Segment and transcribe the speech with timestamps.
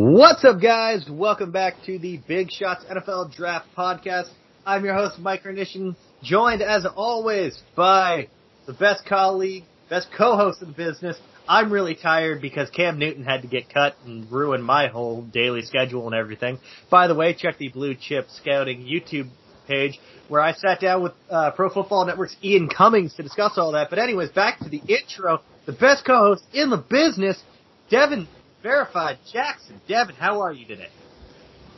[0.00, 1.08] What's up, guys?
[1.10, 4.28] Welcome back to the Big Shots NFL Draft Podcast.
[4.64, 8.28] I'm your host, Mike Renischen, joined as always by
[8.68, 11.18] the best colleague, best co-host in the business.
[11.48, 15.62] I'm really tired because Cam Newton had to get cut and ruin my whole daily
[15.62, 16.60] schedule and everything.
[16.88, 19.28] By the way, check the Blue Chip Scouting YouTube
[19.66, 23.72] page where I sat down with uh, Pro Football Network's Ian Cummings to discuss all
[23.72, 23.90] that.
[23.90, 25.40] But anyways, back to the intro.
[25.66, 27.42] The best co-host in the business,
[27.90, 28.28] Devin
[28.62, 29.80] Verified Jackson.
[29.88, 30.88] Devin, how are you today?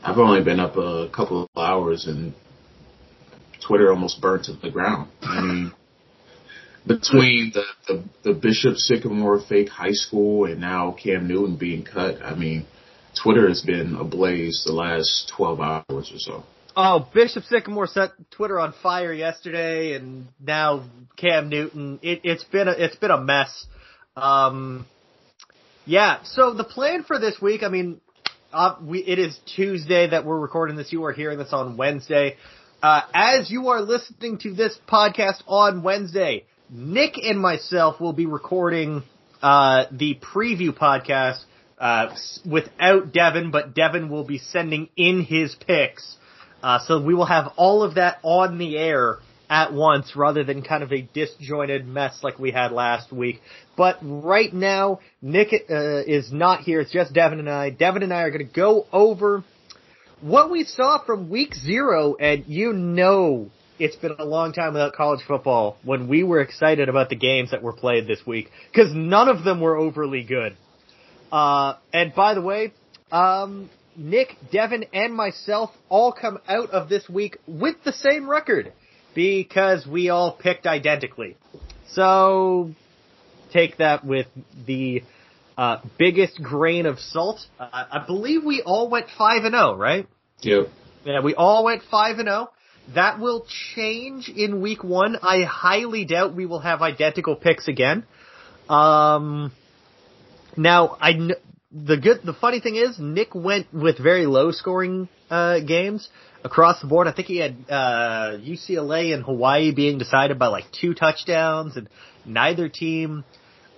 [0.03, 2.33] I've only been up a couple of hours and
[3.67, 5.11] Twitter almost burnt to the ground.
[5.21, 5.73] I mean,
[6.87, 12.23] between the, the, the Bishop Sycamore fake high school and now Cam Newton being cut,
[12.23, 12.67] I mean,
[13.23, 16.45] Twitter has been ablaze the last 12 hours or so.
[16.77, 20.85] Oh, Bishop Sycamore set Twitter on fire yesterday, and now
[21.17, 21.99] Cam Newton.
[22.01, 23.67] It, has been a, it's been a mess.
[24.17, 24.87] Um,
[25.87, 26.23] yeah.
[26.25, 28.01] So the plan for this week, I mean,
[28.53, 30.93] uh, we, it is Tuesday that we're recording this.
[30.93, 32.37] You are hearing this on Wednesday.
[32.83, 38.27] Uh, as you are listening to this podcast on Wednesday, Nick and myself will be
[38.27, 39.03] recording
[39.43, 41.43] uh, the preview podcast
[41.79, 42.15] uh,
[42.51, 46.17] without Devin, but Devin will be sending in his picks.
[46.63, 49.19] Uh, so we will have all of that on the air
[49.51, 53.43] at once rather than kind of a disjointed mess like we had last week.
[53.77, 56.81] But right now, Nick uh, is not here.
[56.81, 57.71] It's just Devin and I.
[57.71, 59.43] Devin and I are going to go over
[60.21, 64.93] what we saw from week zero, and you know it's been a long time without
[64.93, 68.95] college football when we were excited about the games that were played this week because
[68.95, 70.57] none of them were overly good.
[71.33, 72.73] Uh, and by the way,
[73.11, 78.73] um, Nick, Devin, and myself all come out of this week with the same record
[79.15, 81.37] because we all picked identically.
[81.93, 82.73] So
[83.53, 84.27] take that with
[84.67, 85.03] the
[85.59, 87.41] uh, biggest grain of salt.
[87.59, 90.09] Uh, I believe we all went five and zero, oh, right?
[90.41, 90.69] Yep.
[91.05, 92.49] Yeah, we all went five and zero.
[92.51, 92.55] Oh.
[92.95, 95.17] That will change in week one.
[95.23, 98.05] I highly doubt we will have identical picks again.
[98.69, 99.53] Um,
[100.57, 101.35] now I kn-
[101.71, 106.09] the good the funny thing is Nick went with very low scoring uh, games
[106.45, 107.07] across the board.
[107.07, 111.89] I think he had uh, UCLA and Hawaii being decided by like two touchdowns, and
[112.25, 113.25] neither team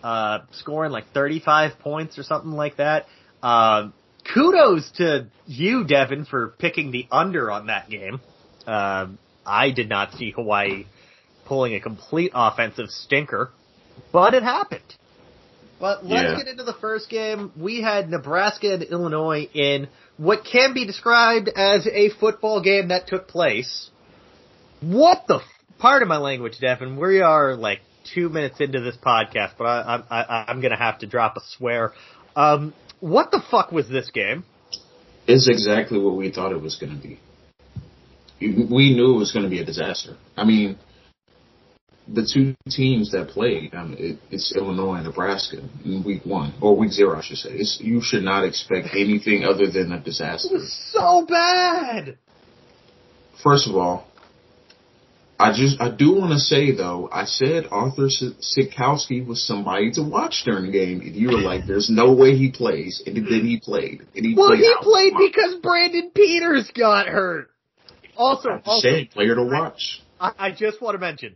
[0.02, 3.06] uh, scoring like 35 points or something like that.
[3.42, 3.90] Uh,
[4.32, 8.20] kudos to you, Devin, for picking the under on that game.
[8.66, 9.08] Uh,
[9.44, 10.86] I did not see Hawaii
[11.46, 13.50] pulling a complete offensive stinker,
[14.12, 14.82] but it happened.
[15.80, 16.36] But let's yeah.
[16.36, 17.50] get into the first game.
[17.56, 23.06] We had Nebraska and Illinois in what can be described as a football game that
[23.08, 23.90] took place.
[24.80, 25.36] What the?
[25.36, 25.42] F-
[25.84, 26.96] of my language, Devin.
[26.96, 27.80] We are like
[28.14, 31.92] two minutes into this podcast, but I, I, I'm gonna have to drop a swear.
[32.36, 34.44] Um, what the fuck was this game?
[35.26, 37.18] It's exactly what we thought it was gonna be.
[38.40, 40.16] We knew it was gonna be a disaster.
[40.36, 40.78] I mean,
[42.08, 46.24] the two teams that played, I um, mean, it, it's Illinois and Nebraska in week
[46.24, 47.50] one or week zero, I should say.
[47.52, 50.54] It's, you should not expect anything other than a disaster.
[50.54, 52.18] It was so bad.
[53.42, 54.06] First of all,
[55.38, 60.02] I just I do want to say though, I said Arthur Sitkowski was somebody to
[60.02, 63.44] watch during the game, and you were like, "There's no way he plays," and then
[63.44, 67.50] he played, and he well, played he played because Brandon Peters got hurt.
[68.16, 70.02] Also, also player to watch.
[70.20, 71.34] I, I just want to mention,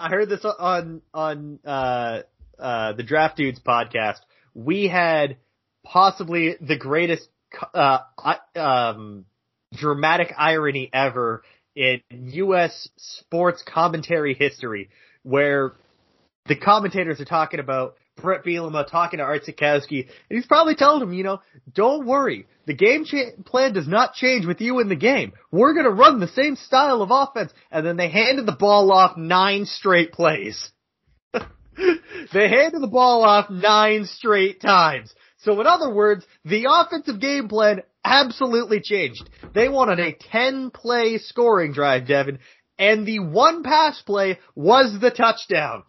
[0.00, 2.22] I heard this on on uh,
[2.58, 4.20] uh, the Draft Dudes podcast.
[4.54, 5.36] We had
[5.84, 7.28] possibly the greatest
[7.74, 7.98] uh,
[8.54, 9.24] um,
[9.74, 11.42] dramatic irony ever
[11.74, 12.88] in U.S.
[12.96, 14.90] sports commentary history,
[15.22, 15.72] where
[16.46, 21.02] the commentators are talking about Bret Bielema talking to Art Sitkowski, and he's probably telling
[21.02, 21.40] him, you know,
[21.74, 25.32] don't worry, the game cha- plan does not change with you in the game.
[25.50, 29.16] We're gonna run the same style of offense, and then they handed the ball off
[29.16, 30.70] nine straight plays.
[31.32, 35.14] they handed the ball off nine straight times.
[35.38, 39.28] So in other words, the offensive game plan absolutely changed.
[39.54, 42.40] They wanted a 10 play scoring drive, Devin,
[42.78, 45.84] and the one pass play was the touchdown.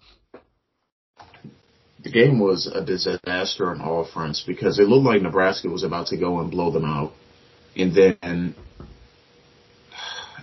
[2.01, 6.07] The game was a disaster on all fronts because it looked like Nebraska was about
[6.07, 7.11] to go and blow them out.
[7.75, 8.55] And then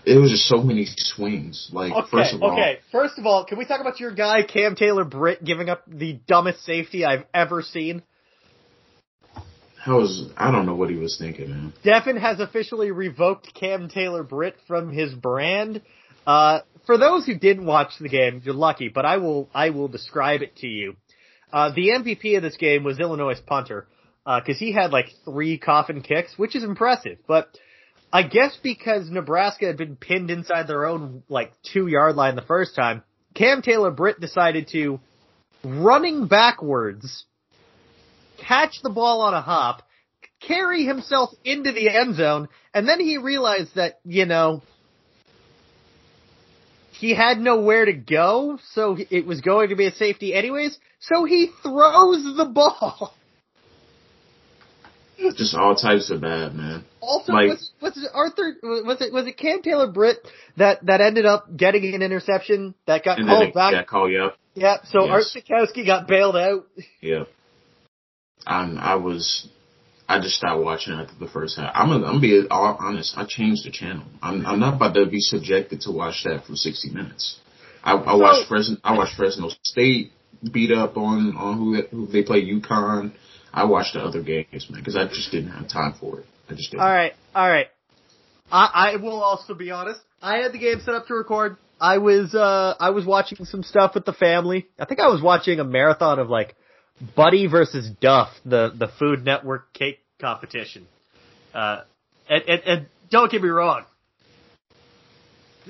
[0.05, 1.71] it was just so many swings.
[1.73, 2.53] Like, okay, first of all.
[2.53, 5.83] Okay, first of all, can we talk about your guy, Cam Taylor Britt, giving up
[5.89, 8.03] the dumbest safety I've ever seen?
[9.87, 11.73] I was I don't know what he was thinking, man.
[11.85, 15.81] Devin has officially revoked Cam Taylor Britt from his brand.
[16.27, 19.89] Uh, for those who didn't watch the game, you're lucky, but I will I will
[19.89, 20.97] describe it to you.
[21.53, 23.87] Uh, the MVP of this game was Illinois' punter.
[24.25, 27.19] because he had like three coffin kicks, which is impressive.
[27.27, 27.49] But
[28.13, 32.43] I guess because Nebraska had been pinned inside their own like two yard line the
[32.43, 33.03] first time,
[33.35, 35.01] Cam Taylor Britt decided to
[35.63, 37.25] running backwards,
[38.39, 39.83] catch the ball on a hop,
[40.41, 44.63] carry himself into the end zone, and then he realized that, you know,
[46.99, 51.25] he had nowhere to go, so it was going to be a safety anyways, so
[51.25, 53.15] he throws the ball.
[55.19, 56.85] Just all types of bad, man.
[57.01, 58.57] Also, like, was, was it Arthur?
[58.63, 60.19] Was it was it Cam Taylor Britt
[60.59, 63.73] that that ended up getting an interception that got called back?
[63.73, 64.37] Yeah, call up.
[64.55, 65.11] Yeah, so yes.
[65.11, 66.67] Art Sitkowski got bailed out.
[67.01, 67.25] Yeah,
[68.47, 68.77] I'm.
[68.77, 69.49] I was.
[70.09, 71.73] I just stopped watching after the first half.
[71.75, 71.89] I'm.
[71.89, 73.17] Gonna, I'm being all honest.
[73.17, 74.05] I changed the channel.
[74.23, 74.47] I'm.
[74.47, 77.41] I'm not about to be subjected to watch that for 60 minutes.
[77.83, 78.77] I, I watched Fresno.
[78.85, 80.13] I watched Fresno State
[80.53, 83.13] beat up on on who they, who they play UConn.
[83.53, 86.27] I watched the other games, man, because I just didn't have time for it.
[86.49, 86.83] I just didn't.
[86.83, 87.69] All right, all right.
[88.53, 90.01] I, I will also be honest.
[90.23, 91.57] I had the game set up to record.
[91.81, 94.67] I was uh I was watching some stuff with the family.
[94.79, 96.55] I think I was watching a marathon of like
[97.15, 100.87] Buddy versus Duff, the the Food Network cake competition.
[101.53, 101.83] Uh,
[102.29, 103.85] and, and, and don't get me wrong.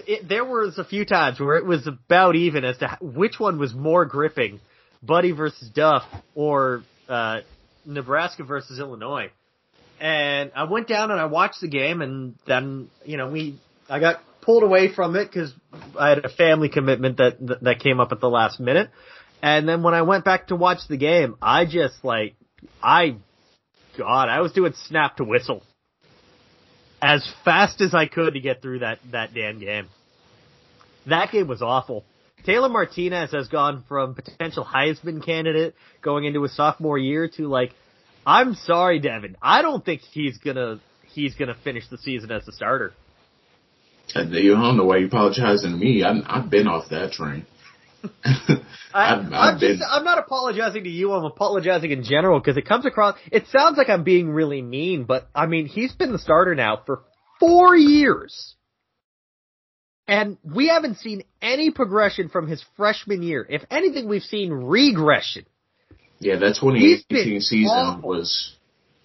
[0.07, 3.59] It, there was a few times where it was about even as to which one
[3.59, 4.61] was more gripping,
[5.03, 6.03] Buddy versus Duff
[6.35, 7.41] or uh,
[7.85, 9.31] Nebraska versus Illinois.
[9.99, 13.59] And I went down and I watched the game and then, you know, we,
[13.89, 15.53] I got pulled away from it because
[15.99, 18.91] I had a family commitment that, that came up at the last minute.
[19.47, 22.35] And then when I went back to watch the game, I just like,
[22.83, 23.15] I,
[23.97, 25.63] God, I was doing snap to whistle
[27.01, 29.87] as fast as I could to get through that, that damn game.
[31.07, 32.05] That game was awful.
[32.45, 37.73] Taylor Martinez has gone from potential Heisman candidate going into his sophomore year to like,
[38.27, 39.37] I'm sorry, Devin.
[39.41, 40.81] I don't think he's gonna
[41.15, 42.95] he's gonna finish the season as a starter.
[44.13, 46.03] And you don't know why you're apologizing to me.
[46.03, 47.47] I, I've been off that train.
[48.25, 48.61] I,
[48.95, 49.79] I've, I've been...
[49.79, 51.13] just, I'm not apologizing to you.
[51.13, 53.17] I'm apologizing in general because it comes across.
[53.31, 56.83] It sounds like I'm being really mean, but I mean he's been the starter now
[56.85, 57.03] for
[57.39, 58.55] four years.
[60.09, 63.45] And we haven't seen any progression from his freshman year.
[63.49, 65.47] If anything, we've seen regression.
[66.21, 68.09] Yeah, that 2018 season awful.
[68.09, 68.55] was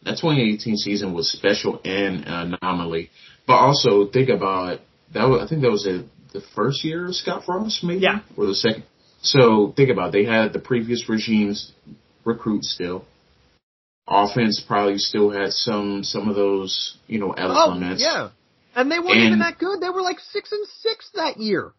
[0.03, 3.09] that 2018 season was special and an anomaly.
[3.48, 4.80] But also think about
[5.13, 5.27] that.
[5.27, 8.45] Was, I think that was a, the first year of Scott Frost, maybe, yeah, or
[8.45, 8.83] the second.
[9.22, 10.12] So think about it.
[10.12, 11.72] they had the previous regime's
[12.26, 13.06] recruits still.
[14.08, 18.04] Offense probably still had some some of those you know elements.
[18.06, 18.30] Oh, yeah.
[18.76, 19.80] And they weren't and, even that good.
[19.80, 21.72] They were like six and six that year.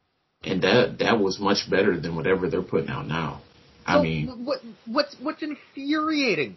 [0.44, 3.42] And that that was much better than whatever they're putting out now.
[3.84, 6.56] I mean, what what's what's infuriating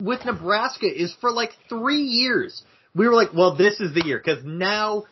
[0.00, 2.62] with Nebraska is for like three years
[2.94, 5.04] we were like, well, this is the year because now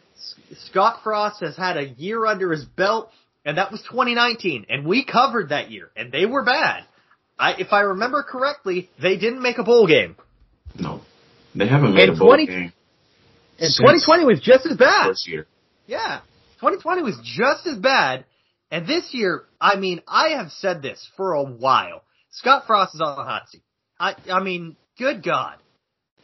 [0.67, 3.11] Scott Frost has had a year under his belt,
[3.44, 6.85] and that was 2019, and we covered that year, and they were bad.
[7.39, 10.16] I, if I remember correctly, they didn't make a bowl game.
[10.78, 11.00] No,
[11.55, 12.73] they haven't made and a bowl 20, game.
[13.59, 15.14] And 2020 was just as bad.
[15.26, 15.47] Year.
[15.87, 16.21] Yeah.
[16.61, 18.25] 2020 was just as bad.
[18.71, 22.02] And this year, I mean, I have said this for a while.
[22.31, 23.62] Scott Frost is on the hot seat.
[24.00, 25.57] I, I mean, good God.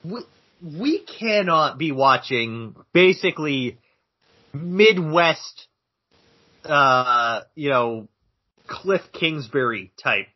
[0.02, 0.22] We,
[0.62, 3.78] we cannot be watching basically
[4.52, 5.67] Midwest,
[6.68, 8.08] uh, you know,
[8.66, 10.26] Cliff Kingsbury type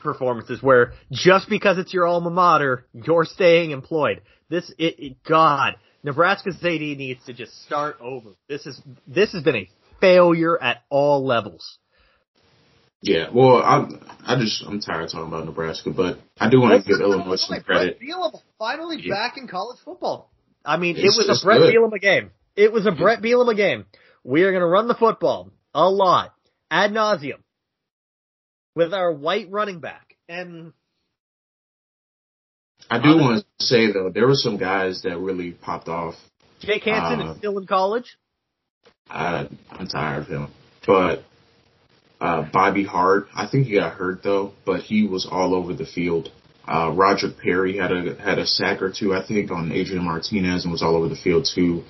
[0.00, 4.22] performances where just because it's your alma mater, you're staying employed.
[4.48, 8.30] This, it, it, God, Nebraska State needs to just start over.
[8.48, 9.68] This is this has been a
[10.00, 11.78] failure at all levels.
[13.00, 16.82] Yeah, well, I'm I just I'm tired of talking about Nebraska, but I do want
[16.82, 17.98] to give Illinois some credit.
[17.98, 19.14] Bret Bielema finally yeah.
[19.14, 20.30] back in college football.
[20.64, 21.74] I mean, it's, it was a Bret good.
[21.74, 22.30] Bielema game.
[22.56, 23.84] It was a Bret Bielema game.
[24.28, 26.34] We are going to run the football a lot,
[26.70, 27.40] ad nauseum,
[28.74, 30.74] with our white running back, and
[32.90, 36.14] I do want to say though, there were some guys that really popped off.
[36.60, 38.18] Jake Hansen uh, is still in college.
[39.08, 40.48] I, I'm tired of him,
[40.86, 41.22] but
[42.20, 45.86] uh, Bobby Hart, I think he got hurt though, but he was all over the
[45.86, 46.30] field.
[46.66, 50.64] Uh, Roger Perry had a had a sack or two, I think, on Adrian Martinez
[50.64, 51.84] and was all over the field too.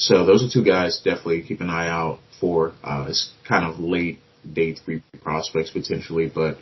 [0.00, 2.72] So those are two guys definitely keep an eye out for.
[2.82, 4.18] Uh, it's kind of late
[4.50, 6.56] day three prospects potentially, but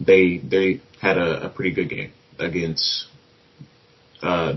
[0.00, 3.06] they they had a, a pretty good game against
[4.22, 4.54] uh,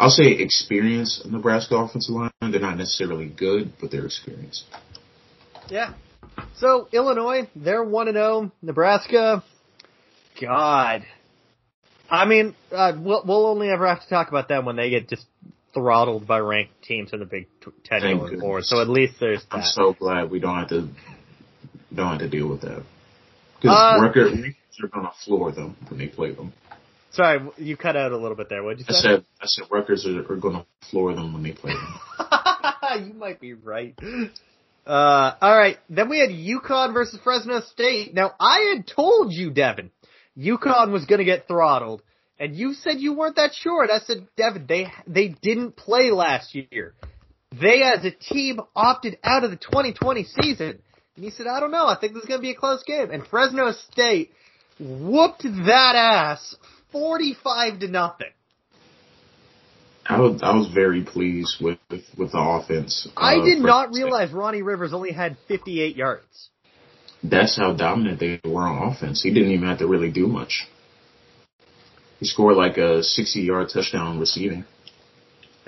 [0.00, 2.30] I'll say experienced Nebraska offensive line.
[2.40, 4.64] They're not necessarily good, but they're experienced.
[5.68, 5.94] Yeah.
[6.56, 8.26] So Illinois, they're one and zero.
[8.26, 8.52] Oh.
[8.62, 9.44] Nebraska,
[10.40, 11.04] God,
[12.10, 15.08] I mean, uh, we'll, we'll only ever have to talk about them when they get
[15.08, 15.24] just
[15.74, 17.46] throttled by ranked teams in the Big
[17.84, 18.64] Ten Thank going forward.
[18.64, 20.88] So at least there's I'm so glad we don't have to
[21.94, 22.82] don't have to deal with that
[23.56, 26.52] because Uh, Rutgers are gonna floor them when they play them.
[27.12, 28.62] Sorry, you cut out a little bit there.
[28.62, 29.00] What'd you I say?
[29.00, 33.06] said I said Rutgers are, are gonna floor them when they play them.
[33.06, 33.98] you might be right.
[34.86, 35.78] Uh, all right.
[35.88, 38.14] Then we had UConn versus Fresno State.
[38.14, 39.90] Now I had told you, Devin,
[40.36, 42.02] UConn was going to get throttled,
[42.38, 43.82] and you said you weren't that sure.
[43.82, 46.94] And I said, Devin, they they didn't play last year.
[47.60, 50.78] They, as a team, opted out of the 2020 season.
[51.16, 51.86] And he said, I don't know.
[51.86, 53.10] I think this is going to be a close game.
[53.12, 54.32] And Fresno State
[54.80, 56.56] whooped that ass
[56.90, 58.26] 45 to nothing.
[60.06, 63.08] I was I was very pleased with with, with the offense.
[63.16, 66.50] I uh, did for- not realize Ronnie Rivers only had 58 yards.
[67.22, 69.22] That's how dominant they were on offense.
[69.22, 70.66] He didn't even have to really do much.
[72.24, 74.64] He scored like a 60 yard touchdown receiving,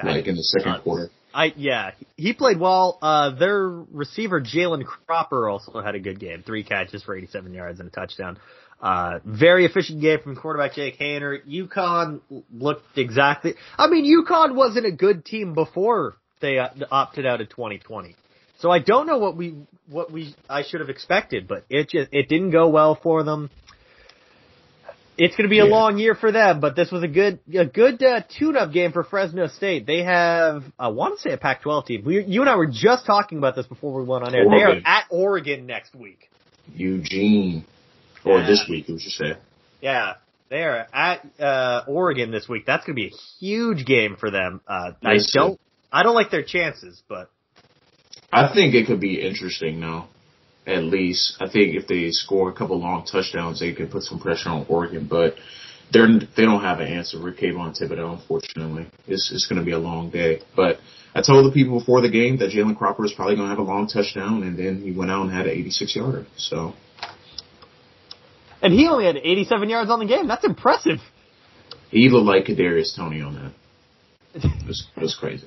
[0.02, 0.84] like in the second nuts.
[0.84, 1.10] quarter.
[1.34, 2.98] I yeah, he played well.
[3.02, 7.78] Uh, their receiver Jalen Cropper also had a good game, three catches for 87 yards
[7.78, 8.38] and a touchdown.
[8.80, 11.46] Uh, very efficient game from quarterback Jake Haener.
[11.46, 13.52] UConn looked exactly.
[13.76, 18.16] I mean, UConn wasn't a good team before they uh, opted out of 2020.
[18.60, 19.56] So I don't know what we
[19.88, 23.50] what we I should have expected, but it just it didn't go well for them.
[25.18, 25.70] It's going to be a Yeah.
[25.70, 29.02] long year for them, but this was a good a good uh, tune-up game for
[29.02, 29.86] Fresno State.
[29.86, 32.02] They have I want to say a Pac-12 team.
[32.04, 34.44] We, you and I were just talking about this before we went on air.
[34.48, 36.28] They are at Oregon next week.
[36.74, 37.64] Eugene,
[38.24, 38.46] or Yeah.
[38.46, 39.36] this week, we should say.
[39.80, 40.14] Yeah,
[40.50, 42.64] they are at uh, Oregon this week.
[42.66, 44.60] That's going to be a huge game for them.
[44.66, 45.58] Uh, I Yes, don't
[45.92, 47.30] I don't like their chances, but
[48.32, 50.04] I think it could be interesting though.
[50.66, 54.18] At least I think if they score a couple long touchdowns, they could put some
[54.18, 55.06] pressure on Oregon.
[55.08, 55.36] But
[55.92, 57.18] they're they don't have an answer.
[57.18, 60.42] Rick Kayvon Thibodeaux, unfortunately, it's it's going to be a long day.
[60.56, 60.78] But
[61.14, 63.60] I told the people before the game that Jalen Cropper is probably going to have
[63.60, 66.26] a long touchdown, and then he went out and had an 86 yarder.
[66.36, 66.74] So
[68.62, 70.26] and he only had 87 yards on the game.
[70.26, 70.98] That's impressive.
[71.90, 73.52] he looked like Kadarius Toney on that.
[74.34, 75.46] It was, it was crazy.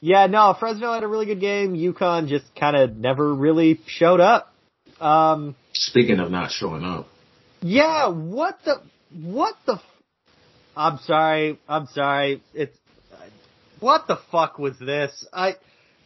[0.00, 1.74] Yeah, no, Fresno had a really good game.
[1.74, 4.52] UConn just kind of never really showed up.
[5.00, 7.06] Um, Speaking of not showing up,
[7.62, 8.80] yeah, what the,
[9.12, 9.80] what the, f-
[10.76, 12.76] I'm sorry, I'm sorry, it's,
[13.80, 15.26] what the fuck was this?
[15.32, 15.56] I,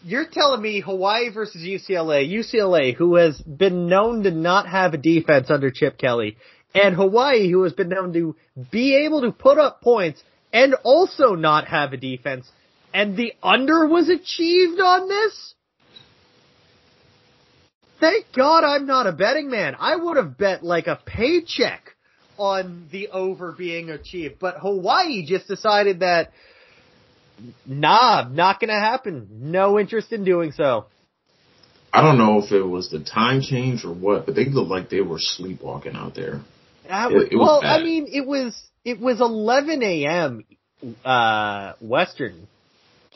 [0.05, 4.99] you're telling me Hawaii versus UCLA, UCLA, who has been known to not have a
[4.99, 6.37] defense under Chip Kelly,
[6.75, 8.37] and Hawaii, who has been known to
[8.71, 10.23] be able to put up points
[10.53, 12.49] and also not have a defense,
[12.95, 15.55] and the under was achieved on this?
[17.99, 19.75] Thank God I'm not a betting man.
[19.79, 21.91] I would have bet like a paycheck
[22.39, 26.33] on the over being achieved, but Hawaii just decided that,
[27.67, 29.29] nah, not gonna happen.
[29.31, 30.87] No interest in doing so.
[31.93, 34.89] I don't know if it was the time change or what, but they looked like
[34.91, 36.41] they were sleepwalking out there.
[36.87, 37.81] It- it well, bad.
[37.81, 40.45] I mean, it was it was 11 a.m.
[41.05, 42.47] Uh, Western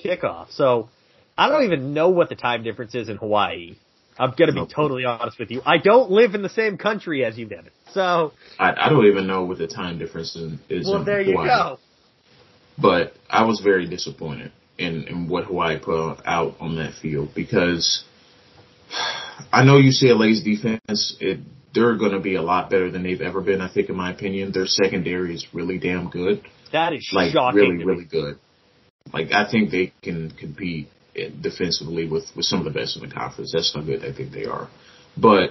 [0.02, 0.88] kickoff, so
[1.36, 3.76] I don't even know what the time difference is in Hawaii.
[4.18, 4.70] I'm gonna be Nope.
[4.74, 5.62] totally honest with you.
[5.64, 7.70] I don't live in the same country as you, Devin.
[7.92, 10.86] So, I, I don't even know what the time difference in, is.
[10.86, 11.46] well, in there you Hawaii.
[11.48, 11.78] go.
[12.80, 18.04] But I was very disappointed in, in what Hawaii put out on that field because
[19.52, 21.40] I know UCLA's defense, it,
[21.74, 23.60] they're going to be a lot better than they've ever been.
[23.60, 26.42] I think, in my opinion, their secondary is really damn good.
[26.72, 27.60] That is Like shocking.
[27.60, 28.38] really, really good.
[29.12, 30.88] Like I think they can compete
[31.40, 33.52] defensively with with some of the best in the conference.
[33.52, 34.68] That's how good I think they are.
[35.16, 35.50] But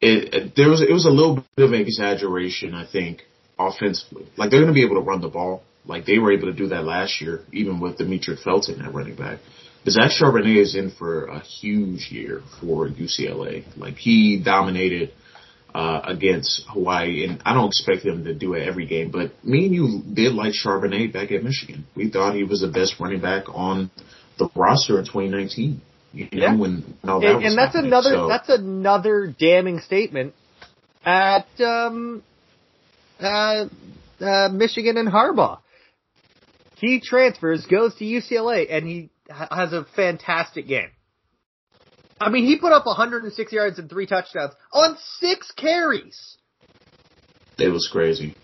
[0.00, 3.22] it, it there was it was a little bit of an exaggeration, I think,
[3.58, 4.26] offensively.
[4.36, 5.62] Like they're going to be able to run the ball.
[5.86, 9.16] Like they were able to do that last year, even with Demetri Felton at running
[9.16, 9.38] back.
[9.84, 13.64] But Zach Charbonnet is in for a huge year for UCLA.
[13.76, 15.12] Like he dominated
[15.78, 19.12] uh, against Hawaii, and I don't expect him to do it every game.
[19.12, 21.86] But me and you did like Charbonnet back at Michigan.
[21.94, 23.92] We thought he was the best running back on
[24.38, 25.80] the roster in 2019.
[26.12, 26.56] You know, Yeah.
[26.56, 30.34] when, that and, and that's another So- that's another damning statement
[31.04, 32.24] at um
[33.20, 33.66] uh,
[34.20, 35.58] uh Michigan and Harbaugh.
[36.78, 40.90] He transfers, goes to UCLA, and he has a fantastic game.
[42.20, 46.36] I mean, he put up 106 yards and three touchdowns on six carries.
[47.58, 48.34] It was crazy.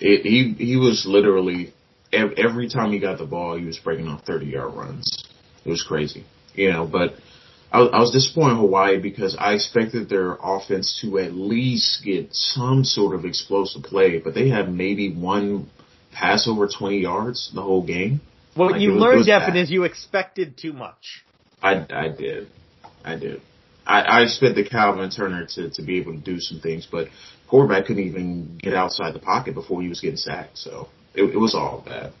[0.00, 1.72] It, he he was literally
[2.12, 5.24] every time he got the ball, he was breaking off thirty yard runs.
[5.64, 6.24] It was crazy,
[6.54, 6.86] you know.
[6.86, 7.14] But
[7.72, 12.04] I was, I was disappointed in Hawaii because I expected their offense to at least
[12.04, 15.68] get some sort of explosive play, but they had maybe one
[16.12, 18.20] pass over 20 yards the whole game.
[18.54, 21.24] What Like, you was- learned, was Devin, is you expected too much.
[21.60, 22.48] I, I did.
[23.04, 23.40] I did.
[23.86, 27.08] I, I expected Calvin Turner to, to be able to do some things, but
[27.48, 30.58] quarterback couldn't even get outside the pocket before he was getting sacked.
[30.58, 32.12] So it, it was all bad.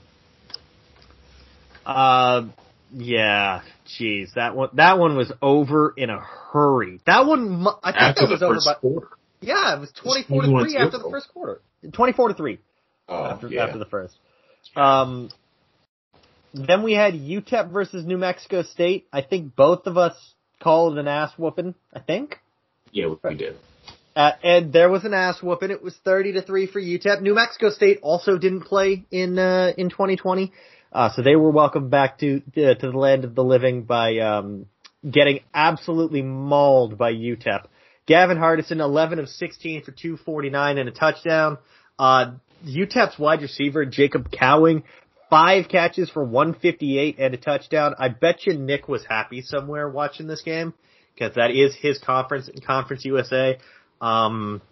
[1.84, 2.48] Uh,
[2.92, 7.00] yeah, jeez, that one that one was over in a hurry.
[7.06, 8.74] That one, I think After that was over by.
[8.80, 9.08] quarter.
[9.40, 11.60] Yeah, it was twenty four to three after the first quarter.
[11.92, 12.58] Twenty four to three
[13.08, 13.64] Oh, after yeah.
[13.64, 14.14] after the first.
[14.76, 15.30] Um,
[16.52, 19.06] then we had UTEP versus New Mexico State.
[19.12, 20.14] I think both of us
[20.60, 21.74] called an ass whooping.
[21.92, 22.40] I think.
[22.92, 23.56] yeah, we did.
[24.16, 25.70] Uh, and there was an ass whooping.
[25.70, 27.22] It was thirty to three for UTEP.
[27.22, 30.52] New Mexico State also didn't play in uh, in 2020,
[30.92, 34.18] uh, so they were welcomed back to uh, to the land of the living by
[34.18, 34.66] um,
[35.08, 37.66] getting absolutely mauled by UTEP.
[38.06, 41.58] Gavin Hardison, 11 of 16 for 249 and a touchdown.
[41.98, 42.32] Uh,
[42.66, 44.82] UTEP's wide receiver Jacob Cowing,
[45.30, 47.94] five catches for 158 and a touchdown.
[47.98, 50.74] I bet you Nick was happy somewhere watching this game
[51.14, 53.58] because that is his conference in Conference USA.
[54.00, 54.62] Um,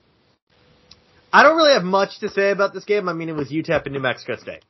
[1.32, 3.08] I don't really have much to say about this game.
[3.08, 4.64] I mean, it was UTEP and New Mexico State.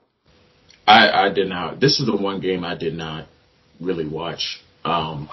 [0.87, 1.81] I, I did not.
[1.81, 3.27] This is the one game I did not
[3.81, 5.29] really watch um,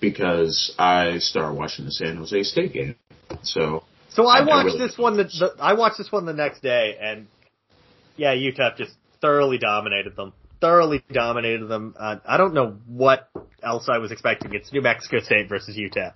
[0.00, 2.94] because I started watching the San Jose State game.
[3.42, 5.16] So So I I- I watched really- this one.
[5.16, 7.26] The, the, I watched this one the next day, and
[8.16, 8.92] yeah, UTEP just
[9.24, 10.34] thoroughly dominated them.
[10.60, 11.94] Thoroughly dominated them.
[11.98, 13.30] Uh, I don't know what
[13.62, 14.52] else I was expecting.
[14.54, 16.14] It's New Mexico State versus UTEP,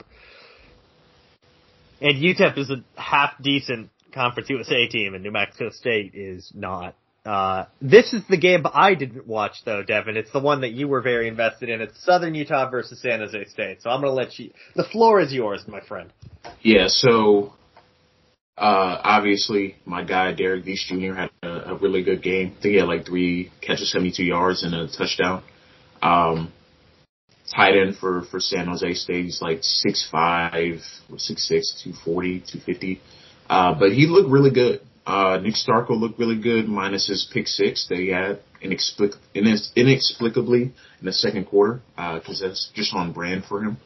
[2.02, 6.94] and UTEP is a half decent Conference USA team, and New Mexico State is not.
[7.24, 10.16] Uh, this is the game I didn't watch though, Devin.
[10.16, 11.80] It's the one that you were very invested in.
[11.80, 13.82] It's Southern Utah versus San Jose State.
[13.82, 14.50] So I'm gonna let you.
[14.76, 16.10] The floor is yours, my friend.
[16.62, 17.54] yeah, so
[18.56, 21.14] uh, obviously my guy Derrick Deese Jr.
[21.14, 21.30] had
[21.78, 22.54] really good game.
[22.58, 25.42] I think he had like three catches, 72 yards, and a touchdown.
[26.02, 26.52] Um,
[27.54, 29.24] tight end for for San Jose State.
[29.24, 33.00] He's like 6'5", 6'6", 240, 250.
[33.48, 34.80] Uh, but he looked really good.
[35.06, 39.74] Uh, Nick Starkel looked really good, minus his pick six that he had inexplic- inex-
[39.74, 40.62] inexplicably
[41.00, 43.78] in the second quarter, because that's just on brand for him.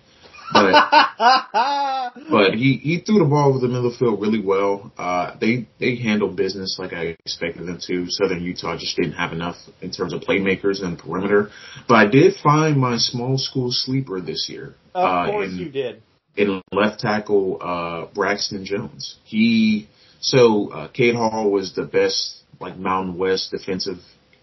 [0.52, 4.92] But but he, he threw the ball over the middle of the field really well.
[4.98, 8.06] Uh, they they handled business like I expected them to.
[8.08, 11.50] Southern Utah just didn't have enough in terms of playmakers and perimeter.
[11.88, 14.74] But I did find my small school sleeper this year.
[14.94, 16.02] Of uh, course in- you did.
[16.36, 19.18] in left tackle uh Braxton Jones.
[19.24, 19.88] He
[20.20, 23.98] so uh Cade Hall was the best like Mountain West defensive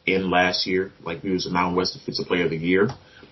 [0.07, 0.91] end last year.
[1.03, 2.89] Like he was a Mountain West defensive player of the year.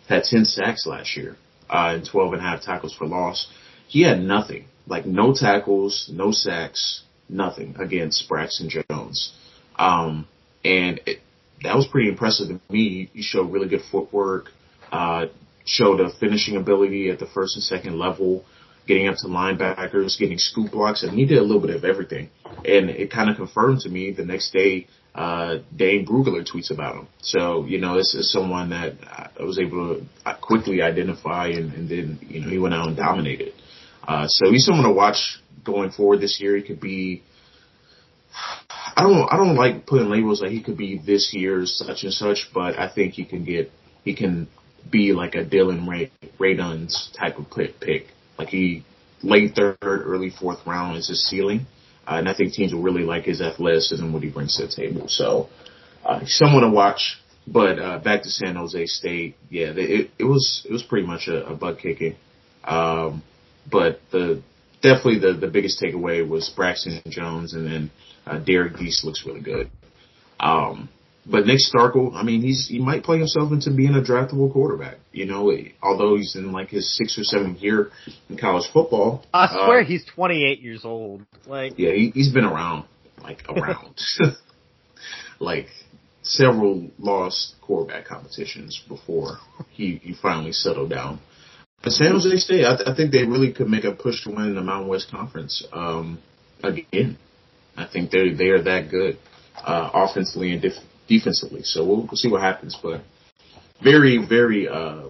[0.07, 1.35] Had ten sacks last year,
[1.69, 3.47] uh and twelve and a half tackles for loss.
[3.87, 4.65] He had nothing.
[4.87, 9.33] Like no tackles, no sacks, nothing against Braxton Jones.
[9.77, 10.27] Um
[10.63, 11.19] and it,
[11.63, 13.09] that was pretty impressive to me.
[13.13, 14.51] He showed really good footwork,
[14.91, 15.27] uh
[15.65, 18.45] showed a finishing ability at the first and second level,
[18.87, 22.29] getting up to linebackers, getting scoop blocks, and he did a little bit of everything.
[22.63, 26.95] And it kind of confirmed to me the next day, uh, Dane Brugler tweets about
[26.95, 27.07] him.
[27.21, 31.73] So, you know, this is someone that I was able to uh, quickly identify and,
[31.73, 33.53] and then, you know, he went out and dominated.
[34.07, 36.55] Uh, so he's someone to watch going forward this year.
[36.55, 37.23] He could be,
[38.95, 42.13] I don't, I don't like putting labels like he could be this year's such and
[42.13, 43.71] such, but I think he can get,
[44.03, 44.47] he can
[44.89, 46.11] be like a Dylan Ray,
[47.17, 47.49] type of
[47.79, 48.05] pick.
[48.37, 48.85] Like he
[49.23, 51.65] late third, early fourth round is his ceiling.
[52.07, 54.65] Uh, and I think teams will really like his athleticism and what he brings to
[54.65, 55.09] the table.
[55.09, 55.49] So,
[56.05, 57.17] uh, someone to watch.
[57.45, 59.35] But, uh, back to San Jose State.
[59.49, 62.15] Yeah, they, it, it was, it was pretty much a, a butt kicking.
[62.63, 63.23] Um,
[63.69, 64.41] but the,
[64.81, 67.91] definitely the, the biggest takeaway was Braxton Jones and then,
[68.25, 69.69] uh, Derrick Deese looks really good.
[70.39, 70.89] Um,
[71.29, 74.97] but Nick Starkel, I mean, he's he might play himself into being a draftable quarterback.
[75.11, 77.91] You know, although he's in like his sixth or seventh year
[78.29, 79.25] in college football.
[79.33, 81.25] I swear uh, he's 28 years old.
[81.45, 82.85] Like, yeah, he, he's been around,
[83.21, 83.99] like around,
[85.39, 85.67] like
[86.21, 89.37] several lost quarterback competitions before
[89.71, 91.19] he he finally settled down.
[91.83, 94.31] But San Jose State, I, th- I think they really could make a push to
[94.31, 96.19] win the Mountain West Conference um,
[96.63, 97.17] again.
[97.75, 99.17] I think they they are that good
[99.63, 100.73] uh, offensively and def-
[101.07, 101.63] defensively.
[101.63, 102.77] So we'll, we'll see what happens.
[102.81, 103.01] But
[103.83, 105.09] very very uh,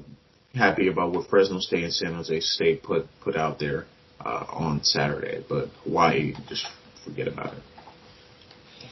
[0.54, 3.86] happy about what Fresno State and San Jose State put put out there
[4.20, 5.44] uh, on Saturday.
[5.48, 6.66] But Hawaii, just
[7.06, 7.64] forget about it.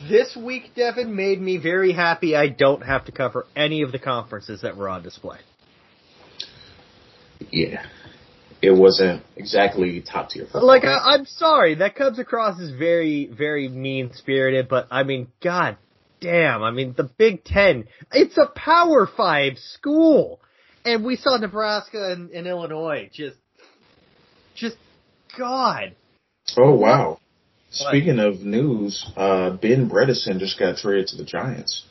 [0.10, 4.00] this week, Devin made me very happy I don't have to cover any of the
[4.00, 5.40] conferences that were on display.
[7.52, 7.86] yeah,
[8.62, 10.48] it wasn't exactly top tier.
[10.54, 15.28] Like I, I'm sorry, that comes across as very, very mean spirited, but I mean,
[15.44, 15.78] god
[16.26, 20.40] damn, I mean the Big Ten, it's a Power Five school,
[20.84, 23.38] and we saw Nebraska and, and Illinois just,
[24.56, 24.78] just
[25.38, 25.96] God.
[26.58, 27.20] Oh wow.
[27.70, 31.84] Speaking of news, uh, Ben Bredeson just got traded to the Giants.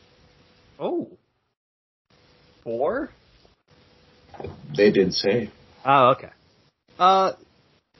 [0.80, 1.10] Oh.
[2.62, 3.10] Four?
[4.74, 5.50] They didn't say.
[5.84, 6.30] Oh, okay.
[6.98, 7.32] Uh,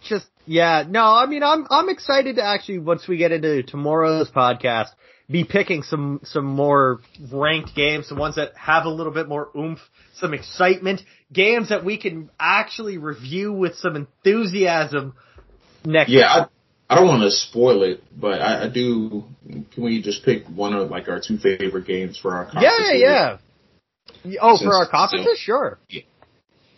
[0.09, 4.31] just yeah, no, I mean, I'm I'm excited to actually once we get into tomorrow's
[4.31, 4.89] podcast,
[5.31, 7.01] be picking some some more
[7.33, 9.81] ranked games, some ones that have a little bit more oomph,
[10.15, 15.15] some excitement, games that we can actually review with some enthusiasm
[15.85, 16.11] next.
[16.11, 16.47] Yeah, I,
[16.91, 19.25] I don't want to spoil it, but I, I, do.
[19.49, 22.75] Can we just pick one of like our two favorite games for our conference?
[22.93, 23.39] Yeah,
[24.27, 24.39] yeah.
[24.41, 25.79] Oh, Since, for our conferences, so, sure.
[25.89, 26.03] Yeah.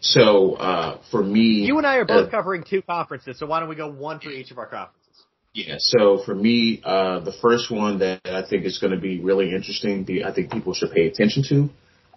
[0.01, 3.39] So uh, for me, you and I are both uh, covering two conferences.
[3.39, 5.06] So why don't we go one for each of our conferences?
[5.57, 5.77] Yeah.
[5.79, 9.55] So for me, uh, the first one that I think is going to be really
[9.55, 11.71] interesting, I think people should pay attention to,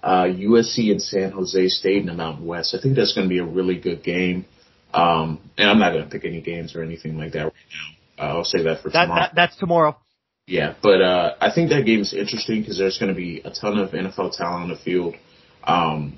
[0.03, 2.75] uh, USC and San Jose State in the Mountain West.
[2.77, 4.43] I think that's going to be a really good game.
[4.93, 7.53] Um, and I'm not going to pick any games or anything like that right
[8.17, 8.25] now.
[8.25, 9.21] Uh, I'll say that for that, tomorrow.
[9.21, 9.97] That, that's tomorrow.
[10.45, 13.51] Yeah, but uh, I think that game is interesting because there's going to be a
[13.51, 15.15] ton of NFL talent on the field.
[15.63, 16.17] Um,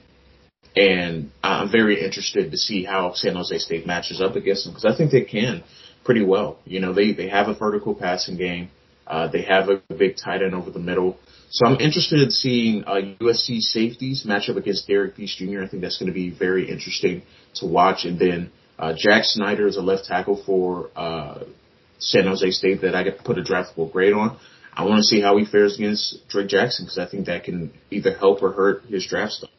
[0.76, 4.92] and I'm very interested to see how San Jose State matches up against them because
[4.92, 5.64] I think they can
[6.04, 6.60] pretty well.
[6.66, 8.70] You know, they, they have a vertical passing game.
[9.08, 11.18] Uh, they have a big tight end over the middle.
[11.50, 15.64] So I'm interested in seeing uh, USC safeties match up against Derrick Deese Jr.
[15.64, 17.24] I think that's going to be very interesting
[17.56, 18.06] to watch.
[18.06, 21.44] And then uh, Jack Snyder is a left tackle for uh,
[22.00, 24.40] San Jose State that I get to put a draftable grade on.
[24.74, 27.74] I want to see how he fares against Drake Jackson because I think that can
[27.90, 29.50] either help or hurt his draft stock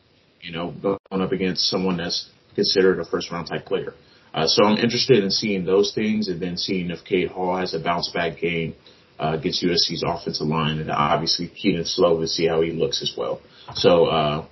[0.42, 3.94] you know, going up against someone that's considered a first round type player.
[4.34, 7.74] Uh, so I'm interested in seeing those things and then seeing if Cade Hall has
[7.74, 8.74] a bounce back game
[9.18, 13.40] uh, against USC's offensive line and obviously Kedon Slovis see how he looks as well.
[13.74, 14.46] So, uh,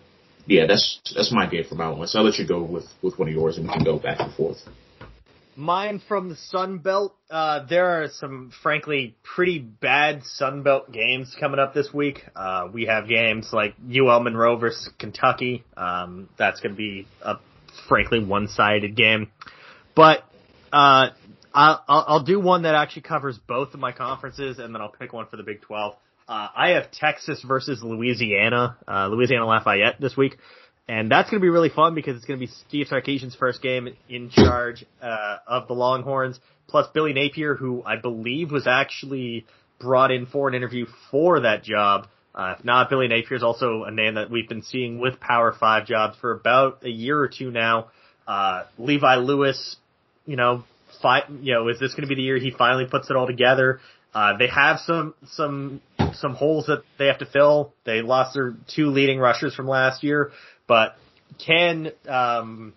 [0.46, 2.14] yeah, that's, that's my game for Mountain West.
[2.14, 4.34] I'll let you go with, with one of yours and we can go back and
[4.34, 4.58] forth.
[5.56, 7.14] Mine from the Sun Belt.
[7.30, 12.24] Uh, there are some, frankly, pretty bad Sun Belt games coming up this week.
[12.34, 15.64] Uh, we have games like UL Monroe versus Kentucky.
[15.76, 17.34] Um, that's going to be a,
[17.88, 19.30] frankly, one-sided game.
[19.94, 20.24] But
[20.72, 21.10] uh,
[21.52, 25.12] I'll, I'll do one that actually covers both of my conferences, and then I'll pick
[25.12, 25.94] one for the Big 12.
[26.28, 30.36] Uh, I have Texas versus Louisiana, uh, Louisiana Lafayette this week.
[30.88, 33.62] And that's going to be really fun because it's going to be Steve Sarkisian's first
[33.62, 39.46] game in charge uh, of the Longhorns, plus Billy Napier, who I believe was actually
[39.78, 42.08] brought in for an interview for that job.
[42.34, 45.52] Uh, if not, Billy Napier is also a name that we've been seeing with Power
[45.52, 47.90] Five jobs for about a year or two now.
[48.30, 49.74] Uh, Levi Lewis,
[50.24, 50.62] you know,
[51.02, 53.26] fi- you know, is this going to be the year he finally puts it all
[53.26, 53.80] together?
[54.14, 55.80] Uh, they have some some
[56.12, 57.72] some holes that they have to fill.
[57.84, 60.30] They lost their two leading rushers from last year,
[60.68, 60.94] but
[61.44, 62.72] can um,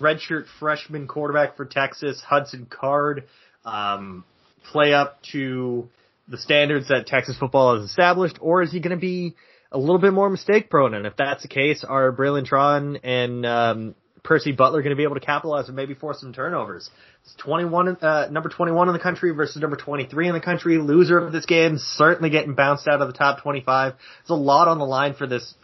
[0.00, 3.24] redshirt freshman quarterback for Texas Hudson Card
[3.64, 4.22] um,
[4.70, 5.88] play up to
[6.28, 9.34] the standards that Texas football has established, or is he going to be
[9.72, 10.94] a little bit more mistake prone?
[10.94, 15.02] And if that's the case, are Bralen Trahan and um, Percy Butler going to be
[15.02, 16.90] able to capitalize and maybe force some turnovers?
[17.24, 20.78] It's 21, uh, number 21 in the country versus number 23 in the country.
[20.78, 23.94] Loser of this game, certainly getting bounced out of the top 25.
[23.94, 25.54] There's a lot on the line for this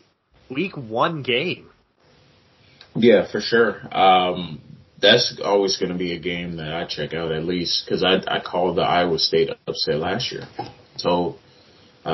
[0.51, 1.71] week one game.
[2.95, 3.81] Yeah, for sure.
[3.97, 4.61] Um,
[5.01, 8.17] that's always going to be a game that I check out at least because I
[8.27, 10.43] I called the Iowa State upset last year.
[10.97, 11.37] So
[12.05, 12.09] uh,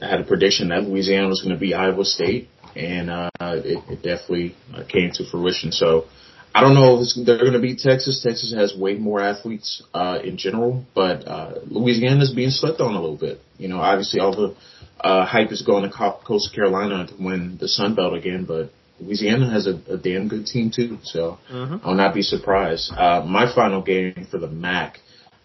[0.00, 3.78] I had a prediction that Louisiana was going to be Iowa State, and uh, it,
[3.88, 5.72] it definitely uh, came to fruition.
[5.72, 6.06] So
[6.54, 8.22] I don't know if they're going to beat Texas.
[8.22, 12.94] Texas has way more athletes uh, in general, but uh, Louisiana is being slept on
[12.94, 13.40] a little bit.
[13.58, 14.56] You know, obviously all the
[15.00, 19.50] uh, hype is going to Coastal Carolina to win the Sun Belt again, but Louisiana
[19.50, 21.76] has a, a damn good team too, so mm-hmm.
[21.86, 22.92] I'll not be surprised.
[22.92, 24.98] Uh, my final game for the MAC,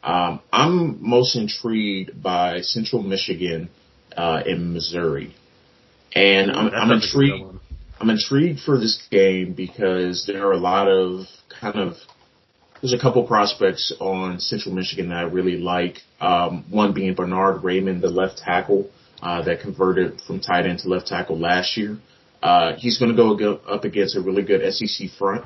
[0.03, 3.69] um, I'm most intrigued by Central Michigan
[4.17, 5.35] uh, in Missouri,
[6.15, 7.59] and I'm, I'm intrigued.
[8.03, 11.25] I'm intrigued for this game because there are a lot of
[11.61, 11.95] kind of
[12.81, 15.99] there's a couple prospects on Central Michigan that I really like.
[16.19, 18.89] Um, one being Bernhard Raimann, the left tackle
[19.21, 21.97] uh, that converted from tight end to left tackle last year.
[22.41, 25.45] Uh, he's going to go up against a really good SEC front.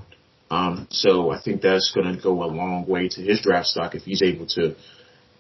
[0.50, 3.94] Um, so I think that's going to go a long way to his draft stock
[3.94, 4.76] if he's able to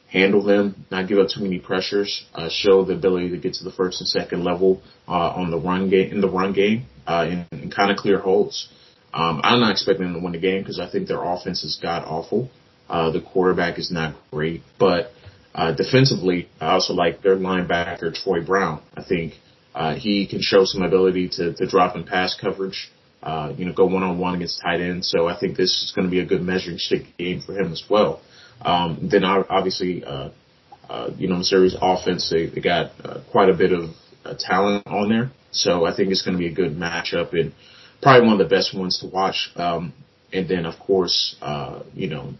[0.07, 3.63] handle them, not give up too many pressures, uh, show the ability to get to
[3.63, 7.27] the first and second level uh, on the run game in the run game, uh,
[7.29, 8.69] and, and kind of clear holes.
[9.13, 11.79] Um, I'm not expecting them to win the game because I think their offense is
[11.81, 12.49] god awful.
[12.89, 15.11] Uh, the quarterback is not great, but
[15.53, 18.81] uh, defensively, I also like their linebacker Troy Brown.
[18.95, 19.33] I think
[19.75, 22.91] uh, he can show some ability to, to drop in pass coverage.
[23.21, 25.09] Uh, you know, go one on one against tight ends.
[25.09, 27.71] So I think this is going to be a good measuring stick game for him
[27.71, 28.21] as well.
[28.61, 30.29] Um, then obviously, uh,
[30.89, 33.89] uh, you know, Missouri's offense, they, they got uh, quite a bit of
[34.25, 35.31] uh, talent on there.
[35.51, 37.53] So I think it's going to be a good matchup and
[38.01, 39.51] probably one of the best ones to watch.
[39.55, 39.93] Um,
[40.31, 42.33] and then of course, uh, you know,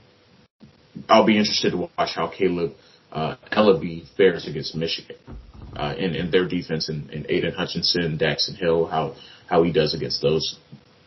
[1.07, 2.73] I'll be interested to watch how Caleb
[3.11, 5.17] uh, Eleby fares against Michigan
[5.75, 9.15] uh, in, in their defense and, and Aidan Hutchinson, Daxton Hill, how
[9.47, 10.57] how he does against those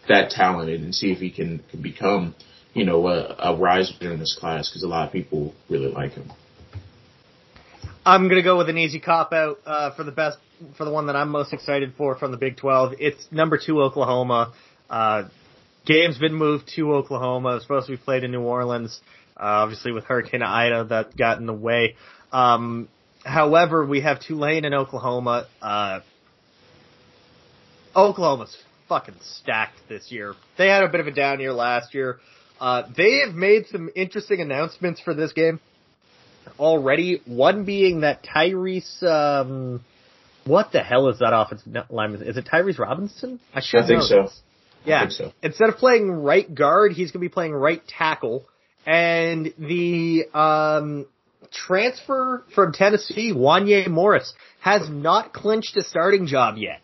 [0.08, 2.34] that talent and see if he can, can become
[2.74, 6.12] you know a, a riser in this class because a lot of people really like
[6.12, 6.30] him.
[8.04, 10.38] I'm gonna go with an easy cop out uh, for the best
[10.76, 12.94] for the one that I'm most excited for from the Big 12.
[12.98, 14.52] It's number two Oklahoma.
[14.88, 15.28] Uh,
[15.86, 17.56] game's been moved to Oklahoma.
[17.56, 19.00] It's supposed to be played in New Orleans.
[19.36, 21.96] Uh, obviously with Hurricane Ida that got in the way.
[22.30, 22.88] Um,
[23.24, 25.46] however, we have Tulane in Oklahoma.
[25.62, 26.00] Uh,
[27.96, 28.54] Oklahoma's
[28.88, 30.34] fucking stacked this year.
[30.58, 32.18] They had a bit of a down year last year.
[32.60, 35.60] Uh, they have made some interesting announcements for this game
[36.58, 37.22] already.
[37.24, 39.82] One being that Tyrese, um,
[40.44, 42.22] what the hell is that offensive lineman?
[42.22, 43.40] Is it Tyrese Robinson?
[43.54, 44.28] I should I think so.
[44.84, 45.00] Yeah.
[45.00, 45.32] Think so.
[45.42, 48.46] Instead of playing right guard, he's going to be playing right tackle
[48.86, 51.06] and the um,
[51.52, 56.82] transfer from Tennessee, Wanya Morris, has not clinched a starting job yet.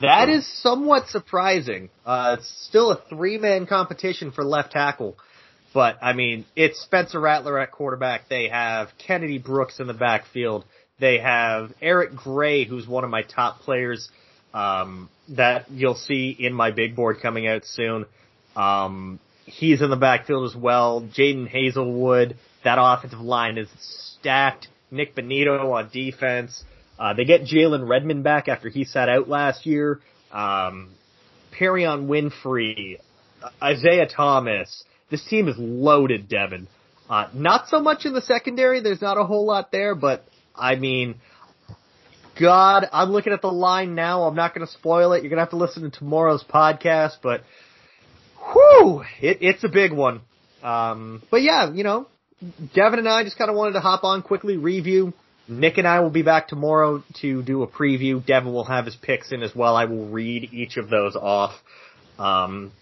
[0.00, 1.90] That is somewhat surprising.
[2.06, 5.16] Uh, it's still a three-man competition for left tackle.
[5.74, 8.28] But, I mean, it's Spencer Rattler at quarterback.
[8.28, 10.64] They have Kennedy Brooks in the backfield.
[10.98, 14.10] They have Eric Gray, who's one of my top players,
[14.52, 18.06] um, that you'll see in my big board coming out soon.
[18.56, 21.02] Um, he's in the backfield as well.
[21.02, 22.36] Jaden Hazelwood.
[22.64, 24.68] that offensive line is stacked.
[24.90, 26.64] Nik Bonitto on defense.
[27.00, 30.00] Uh, they get Jalen Redmond back after he sat out last year.
[30.30, 30.90] Um,
[31.58, 32.98] Perrion Winfrey,
[33.62, 34.84] Isaiah Thomas.
[35.10, 36.68] This team is loaded, Devin.
[37.08, 38.80] Uh, not so much in the secondary.
[38.80, 41.16] There's not a whole lot there, but I mean,
[42.38, 44.24] God, I'm looking at the line now.
[44.24, 45.22] I'm not going to spoil it.
[45.22, 47.42] You're going to have to listen to tomorrow's podcast, but
[48.52, 50.20] whew, it, it's a big one.
[50.62, 52.06] Um, but yeah, you know,
[52.74, 55.14] Devin and I just kind of wanted to hop on quickly, review.
[55.50, 58.24] Nick and I will be back tomorrow to do a preview.
[58.24, 59.76] Devin will have his picks in as well.
[59.76, 61.54] I will read each of those off.
[62.18, 62.72] Um,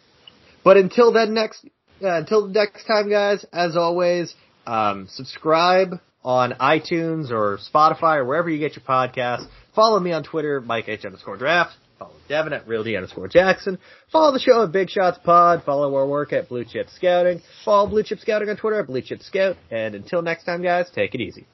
[0.65, 1.65] but until then, next
[2.03, 3.45] uh, until next time, guys.
[3.53, 4.35] As always,
[4.67, 9.47] um, subscribe on iTunes or Spotify or wherever you get your podcasts.
[9.75, 11.75] Follow me on Twitter, Mike H underscore draft.
[11.99, 13.79] Follow Devin at RealD underscore Jackson.
[14.13, 15.65] Follow the show at Big Shots Pod.
[15.65, 17.41] Follow our work at Blue Chip Scouting.
[17.65, 19.57] Follow Blue Chip Scouting on Twitter at Blue Chip Scout.
[19.71, 21.47] And until next time, guys, take it easy.